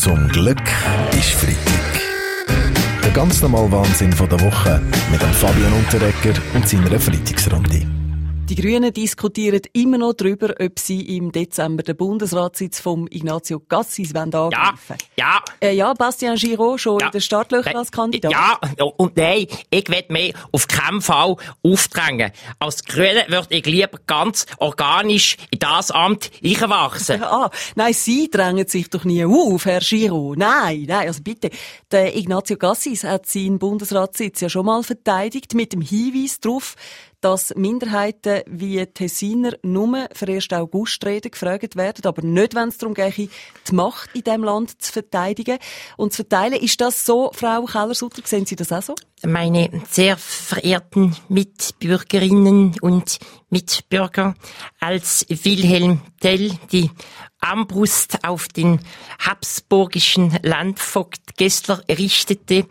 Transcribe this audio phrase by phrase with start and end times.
[0.00, 0.62] Zum Glück
[1.12, 2.00] ist Freitag.
[3.04, 4.80] Der ganz normale Wahnsinn von der Woche
[5.10, 7.99] mit dem Fabian Unterrecker und seiner Freitagsrunde.
[8.50, 14.12] Die Grünen diskutieren immer noch darüber, ob sie im Dezember den Bundesratssitz von Ignazio Gassis
[14.12, 14.74] angreifen Ja,
[15.16, 15.42] ja.
[15.60, 17.06] Äh, ja, Bastien Giraud schon Ja.
[17.06, 18.32] in den Startlöchern als Kandidat.
[18.32, 18.58] Ja,
[18.96, 22.32] und nein, ich will mich auf keinen Fall aufdrängen.
[22.58, 27.22] Als Grüne würde ich lieber ganz organisch in das Amt einwachsen.
[27.30, 30.36] Ah, nein, Sie drängen sich doch nie auf, Herr Giraud.
[30.38, 31.50] Nein, nein, also bitte.
[31.92, 36.74] Der Ignazio Gassis hat seinen Bundesratssitz ja schon mal verteidigt mit dem Hinweis darauf,
[37.20, 40.52] dass Minderheiten wie Tessiner nur für 1.
[40.52, 43.30] August reden gefragt werden, aber nicht, wenn es darum geht, die
[43.72, 45.58] Macht in diesem Land zu verteidigen
[45.96, 46.54] und zu verteilen.
[46.54, 48.22] Ist das so, Frau Keller-Sutter?
[48.24, 48.94] Sehen Sie das auch so?
[49.26, 53.18] Meine sehr verehrten Mitbürgerinnen und
[53.50, 54.34] Mitbürger,
[54.78, 56.90] als Wilhelm Tell die
[57.40, 58.80] Armbrust auf den
[59.18, 62.66] habsburgischen Landvogt Gessler richtete,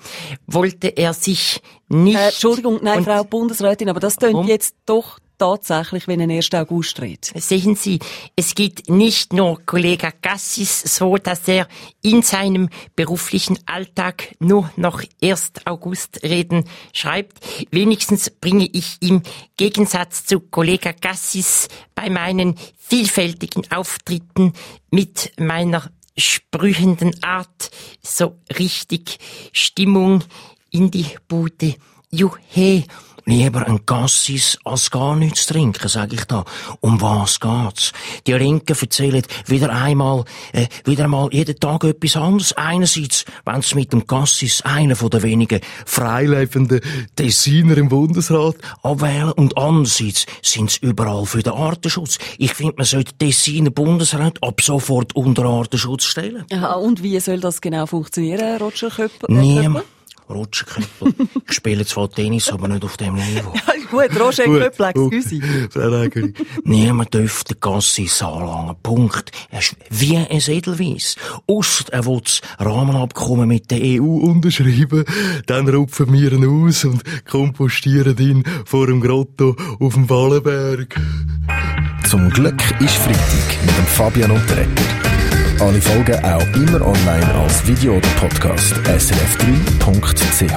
[0.47, 2.17] wollte er sich nicht...
[2.17, 6.53] Äh, Entschuldigung, nein, Frau Bundesrätin, aber das tönt jetzt doch tatsächlich, wenn ein 1.
[6.53, 7.31] August redet.
[7.35, 7.99] Sehen Sie,
[8.35, 11.67] es geht nicht nur Kollege Gassis so, dass er
[12.03, 15.53] in seinem beruflichen Alltag nur noch 1.
[15.65, 17.39] August reden schreibt.
[17.71, 19.23] Wenigstens bringe ich im
[19.57, 24.53] Gegensatz zu Kollege Gassis bei meinen vielfältigen Auftritten
[24.91, 29.19] mit meiner sprühenden Art so richtig
[29.53, 30.23] Stimmung
[30.69, 31.75] in die Bude.
[32.11, 32.83] Juhe,
[33.29, 36.45] Lieber ein Gassis als gar nichts trinken, sag ich da.
[36.79, 37.91] Um was geht's?
[38.25, 42.53] Die Linken erzählen wieder einmal, äh, wieder einmal jeden Tag etwas anderes.
[42.53, 46.81] Einerseits, wenn sie mit dem Gassis einen von den wenigen freilebenden
[47.15, 52.17] Tessiner im Bundesrat abwählen und andererseits sind sie überall für den Artenschutz.
[52.39, 56.45] Ich finde, man sollte Tessiner Bundesrat ab sofort unter Artenschutz stellen.
[56.49, 59.31] Ja, und wie soll das genau funktionieren, Roger Köpper?
[59.31, 59.85] Niemand.
[60.29, 61.27] Roger Köppel.
[61.47, 63.53] ich spiele zwar Tennis, aber nicht auf dem Niveau.
[63.89, 65.39] Gut, Roger Köppel, excuse.
[65.75, 66.33] Nägeli.
[66.63, 68.75] Niemand dürfte den Gassis anlangen.
[68.83, 69.31] Punkt.
[69.49, 71.15] Er ist wie ein Edelweiss.
[71.47, 75.05] Ausser er will das Rahmenabkommen mit der EU unterschreiben,
[75.45, 80.95] dann rupfen wir ihn aus und kompostieren ihn vor dem Grotto auf dem Ballenberg.
[82.07, 85.18] Zum Glück ist Freitag mit dem Fabian Unterrecker.
[85.59, 88.75] Alle Folgen auch immer online als Video oder Podcast.
[88.75, 90.53] srf3.ch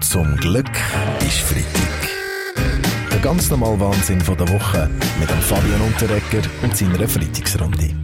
[0.00, 0.70] Zum Glück
[1.20, 2.08] ist Freitag.
[3.12, 4.88] Der ganz normale Wahnsinn von der Woche
[5.20, 7.94] mit dem Fabian Unterrecker und seiner Freitagsrunde.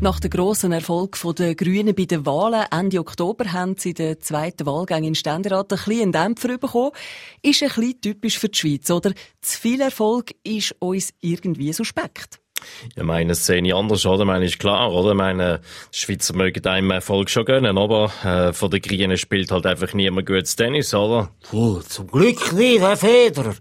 [0.00, 4.66] Nach dem grossen Erfolg der Grünen bei den Wahlen Ende Oktober haben sie den zweiten
[4.66, 6.90] Wahlgang in Ständerat ein bisschen Dämpfer bekommen.
[7.40, 9.12] Ist ein bisschen typisch für die Schweiz, oder?
[9.40, 12.41] Zu viel Erfolg ist uns irgendwie suspekt.
[12.94, 14.24] Ich meine, ich anders, oder?
[14.24, 15.14] Meine, ist klar, oder?
[15.14, 15.60] Meine,
[15.92, 19.92] die Schweizer mögen einem Erfolg schon gönnen, aber äh, von den Grünen spielt halt einfach
[19.94, 21.30] niemand gutes Tennis, oder?
[21.50, 23.54] Puh, zum Glück nicht, Herr Federer.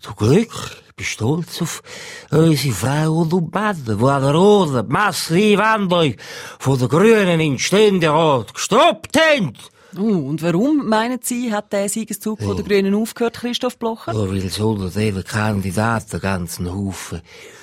[0.00, 0.52] Zum Glück.
[0.88, 1.82] Ich bin stolz auf
[2.30, 6.14] unsere Frauen und Männer, die an der roten massive Wandlung
[6.58, 9.52] von den Grünen in den Ständerat gestoppt haben.
[9.98, 14.12] Uh, und warum, meinen Sie, hat der Siegeszug von der Grünen aufgehört, Christoph Blocher?
[14.12, 17.22] Ja, weil es unter diesen Kandidaten ganzen Haufen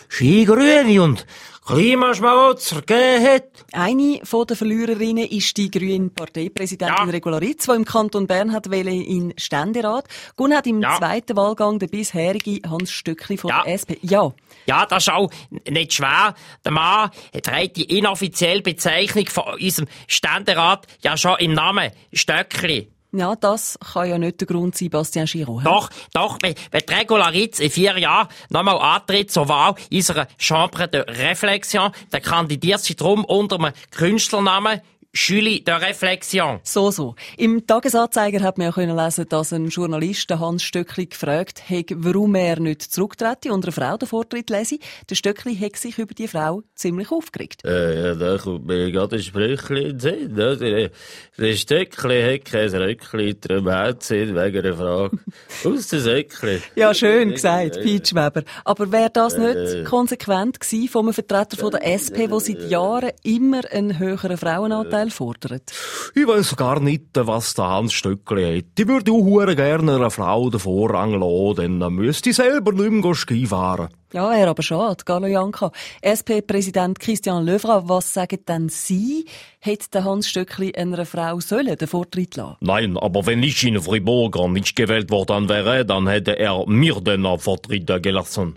[0.09, 1.25] Skigrüne und
[1.66, 3.44] Klimaschmarotzer gegeben hat.
[3.72, 7.12] Eine von den Verliererinnen ist die grüne Parteipräsidentin Ja.
[7.12, 10.06] Regularitz, die im Kanton Bern hat in Ständerat.
[10.35, 10.97] Gun hat im Ja.
[10.97, 13.63] zweiten Wahlgang der bisherige Hans Stöckli von Ja.
[13.63, 13.97] der SP.
[14.02, 14.34] Ja.
[14.66, 15.29] Ja, das ist auch
[15.69, 16.35] nicht schwer.
[16.66, 17.09] Der Mann
[17.41, 22.90] trägt die inoffizielle Bezeichnung von unserem Ständerat ja schon im Namen Stöckli.
[23.16, 25.62] Ja, das kann ja nicht der Grund sein, Bastien Giraud.
[25.62, 25.66] hä?
[25.66, 30.88] Doch, doch, wenn, wenn die Regularitz in vier Jahren nochmal antritt zur Wahl unserer Chambre
[30.88, 34.81] de Réflexion, dann kandidiert sie drum unter einem Künstlernamen
[35.16, 36.59] Julie de Réflexion.
[36.63, 37.13] So, so.
[37.38, 41.85] Im Tagesanzeiger hat man ja können lesen, dass ein Journalist den Hans Stöckli gefragt hat,
[41.96, 44.79] warum er nicht zurücktrete und einer Frau den Vortritt lese.
[45.07, 47.63] Der Stöckli hat sich über die Frau ziemlich aufgeregt.
[47.63, 50.90] Äh, ja, da kommt mir gerade ein Sprüchchen in den Sinn, oder?
[51.37, 53.35] Der Stöckli hat kein Röckli,
[53.70, 55.20] hat sie wegen der Frage.
[55.64, 56.59] Aus dem Säckli.
[56.76, 58.41] Ja, schön gesagt, Peach Weber.
[58.66, 59.53] Aber wäre das Äh.
[59.53, 64.37] nicht konsequent gewesen von einem Vertreter von der SP, der seit Jahren immer einen höheren
[64.37, 65.72] Frauenanteil fordert?
[66.16, 68.79] Ich weiss gar nicht, was der Hans Stöckli hat.
[68.79, 72.91] Ich würde auch hure gerne einer Frau den Vorrang lassen, dann müsste ich selber nicht
[72.91, 73.90] mehr Ski fahren.
[74.14, 75.72] Ja, wäre aber schade, Galo Janka.
[76.02, 79.26] SP-Präsident Christian Löwra, was sagen denn Sie?
[79.59, 82.58] Hätte der Hans Stöckli einer Frau sollen den Vortritt lassen?
[82.59, 87.26] Nein, aber wenn ich in Fribourg nicht gewählt worden wäre, dann hätte er mir den
[87.40, 88.56] Vortritt gelassen.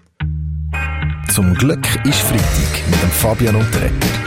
[1.33, 4.26] Zum Glück ist Freitag mit dem Fabian Ecker.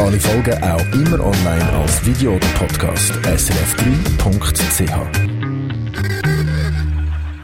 [0.00, 5.19] Alle Folgen auch immer online als Video oder Podcast srf3.ch.